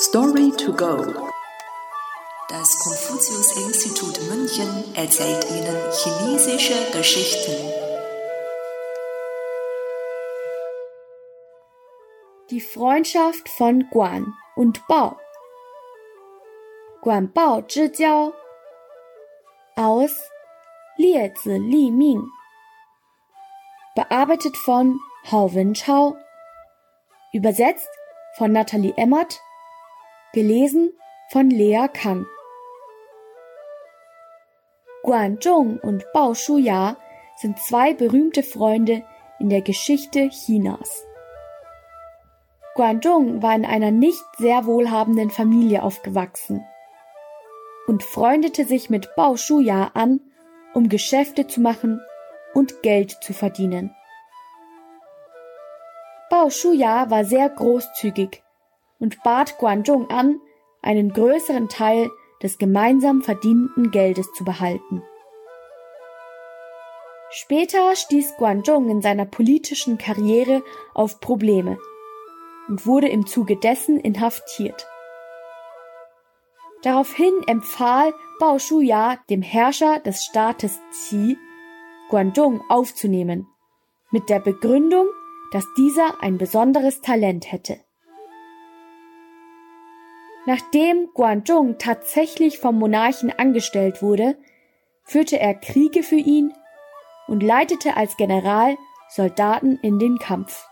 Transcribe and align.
Story 0.00 0.52
to 0.52 0.72
go. 0.72 0.96
Das 2.48 2.78
Konfuzius-Institut 2.78 4.20
München 4.30 4.94
erzählt 4.94 5.44
Ihnen 5.50 5.76
chinesische 5.90 6.92
Geschichten. 6.92 7.52
Die 12.50 12.60
Freundschaft 12.60 13.48
von 13.48 13.88
Guan 13.90 14.32
und 14.54 14.86
Bao. 14.86 15.18
Guan 17.02 17.32
Bao 17.32 17.62
Zhijiao 17.62 18.32
aus 19.74 20.12
Liezi 20.96 21.58
Li 21.58 21.90
Ming. 21.90 22.24
Bearbeitet 23.96 24.56
von 24.58 25.00
Hao 25.28 25.52
Wenchao. 25.52 26.16
Übersetzt 27.32 27.88
von 28.36 28.52
Nathalie 28.52 28.94
Emmert 28.96 29.40
Gelesen 30.34 30.92
von 31.30 31.48
Lea 31.48 31.86
Kang. 31.90 32.26
Guan 35.02 35.40
Zhong 35.40 35.78
und 35.78 36.04
Bao 36.12 36.34
Shuya 36.34 36.98
sind 37.38 37.58
zwei 37.58 37.94
berühmte 37.94 38.42
Freunde 38.42 39.04
in 39.38 39.48
der 39.48 39.62
Geschichte 39.62 40.28
Chinas. 40.28 41.06
Guan 42.74 43.00
Zhong 43.00 43.40
war 43.40 43.54
in 43.54 43.64
einer 43.64 43.90
nicht 43.90 44.22
sehr 44.36 44.66
wohlhabenden 44.66 45.30
Familie 45.30 45.82
aufgewachsen 45.82 46.62
und 47.86 48.02
freundete 48.02 48.66
sich 48.66 48.90
mit 48.90 49.14
Bao 49.16 49.38
Shuya 49.38 49.92
an, 49.94 50.20
um 50.74 50.90
Geschäfte 50.90 51.46
zu 51.46 51.62
machen 51.62 52.02
und 52.52 52.82
Geld 52.82 53.12
zu 53.22 53.32
verdienen. 53.32 53.94
Bao 56.28 56.50
Shuya 56.50 57.08
war 57.08 57.24
sehr 57.24 57.48
großzügig 57.48 58.42
und 58.98 59.22
bat 59.22 59.58
Guanzhong 59.58 60.10
an, 60.10 60.40
einen 60.82 61.12
größeren 61.12 61.68
Teil 61.68 62.10
des 62.42 62.58
gemeinsam 62.58 63.22
verdienten 63.22 63.90
Geldes 63.90 64.32
zu 64.32 64.44
behalten. 64.44 65.02
Später 67.30 67.94
stieß 67.94 68.36
Guanzhong 68.38 68.88
in 68.88 69.02
seiner 69.02 69.26
politischen 69.26 69.98
Karriere 69.98 70.62
auf 70.94 71.20
Probleme 71.20 71.78
und 72.68 72.86
wurde 72.86 73.08
im 73.08 73.26
Zuge 73.26 73.56
dessen 73.56 73.98
inhaftiert. 74.00 74.86
Daraufhin 76.82 77.34
empfahl 77.46 78.14
Bao 78.38 78.58
Shuya 78.58 79.18
dem 79.28 79.42
Herrscher 79.42 79.98
des 79.98 80.24
Staates 80.24 80.80
Qi, 81.08 81.36
Guanzhong 82.08 82.62
aufzunehmen, 82.68 83.46
mit 84.10 84.30
der 84.30 84.40
Begründung, 84.40 85.06
dass 85.52 85.66
dieser 85.76 86.22
ein 86.22 86.38
besonderes 86.38 87.00
Talent 87.02 87.50
hätte. 87.50 87.80
Nachdem 90.48 91.10
Guanzhong 91.12 91.76
tatsächlich 91.76 92.58
vom 92.58 92.78
Monarchen 92.78 93.30
angestellt 93.30 94.00
wurde, 94.00 94.34
führte 95.04 95.38
er 95.38 95.52
Kriege 95.52 96.02
für 96.02 96.16
ihn 96.16 96.54
und 97.26 97.42
leitete 97.42 97.98
als 97.98 98.16
General 98.16 98.78
Soldaten 99.10 99.78
in 99.82 99.98
den 99.98 100.18
Kampf. 100.18 100.66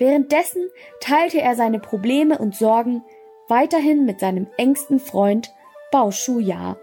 Währenddessen 0.00 0.68
teilte 0.98 1.40
er 1.40 1.54
seine 1.54 1.78
Probleme 1.78 2.36
und 2.36 2.56
Sorgen 2.56 3.04
weiterhin 3.46 4.04
mit 4.06 4.18
seinem 4.18 4.48
engsten 4.56 4.98
Freund 4.98 5.54
Bao 5.92 6.10
Shuya. 6.10 6.76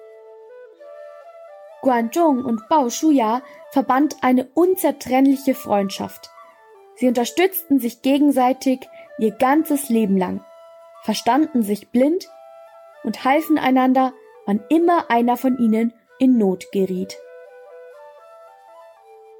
Guanzhong 1.81 2.45
und 2.45 2.69
Bao 2.69 2.89
Shuya 2.89 3.41
verband 3.71 4.15
eine 4.21 4.47
unzertrennliche 4.53 5.55
Freundschaft. 5.55 6.29
Sie 6.95 7.09
unterstützten 7.09 7.81
sich 7.81 8.01
gegenseitig 8.01 8.87
ihr 9.17 9.31
ganzes 9.31 9.89
Leben 9.89 10.15
lang 10.15 10.39
verstanden 11.03 11.63
sich 11.63 11.89
blind 11.89 12.29
und 13.03 13.23
halfen 13.23 13.57
einander, 13.57 14.13
wann 14.45 14.63
immer 14.69 15.09
einer 15.09 15.37
von 15.37 15.57
ihnen 15.57 15.93
in 16.19 16.37
Not 16.37 16.71
geriet. 16.71 17.17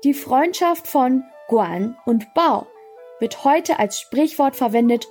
Die 0.04 0.14
Freundschaft 0.14 0.88
von 0.88 1.24
Guan 1.48 1.98
und 2.06 2.34
Bao 2.34 2.68
wird 3.20 3.46
heute 3.46 3.80
als 3.80 4.00
Sprichwort 4.00 4.56
verwendet, 4.56 5.08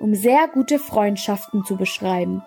um 0.00 0.14
sehr 0.14 0.48
gute 0.48 0.80
Freundschaften 0.80 1.64
zu 1.64 1.76
beschreiben. 1.76 2.42